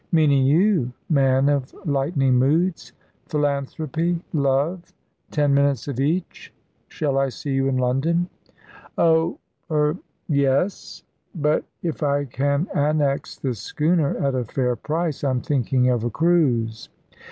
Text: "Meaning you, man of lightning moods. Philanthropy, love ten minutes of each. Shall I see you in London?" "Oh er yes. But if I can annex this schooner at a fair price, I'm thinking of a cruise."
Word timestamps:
"Meaning 0.11 0.47
you, 0.47 0.91
man 1.11 1.47
of 1.47 1.71
lightning 1.85 2.33
moods. 2.33 2.91
Philanthropy, 3.27 4.19
love 4.33 4.91
ten 5.29 5.53
minutes 5.53 5.87
of 5.87 5.99
each. 5.99 6.51
Shall 6.87 7.19
I 7.19 7.29
see 7.29 7.51
you 7.53 7.67
in 7.67 7.77
London?" 7.77 8.27
"Oh 8.97 9.37
er 9.69 9.95
yes. 10.27 11.03
But 11.35 11.65
if 11.83 12.01
I 12.01 12.25
can 12.25 12.67
annex 12.73 13.37
this 13.37 13.59
schooner 13.59 14.17
at 14.17 14.33
a 14.33 14.43
fair 14.43 14.75
price, 14.75 15.23
I'm 15.23 15.39
thinking 15.39 15.87
of 15.91 16.03
a 16.03 16.09
cruise." 16.09 16.89